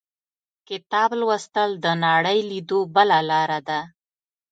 [0.69, 3.79] •کتاب لوستل، د نړۍ لیدو بله لاره ده.